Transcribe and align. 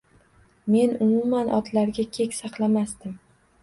Men 0.75 0.95
umuman 1.07 1.53
otlarga 1.61 2.09
kek 2.19 2.37
saqlamasdim 2.43 3.19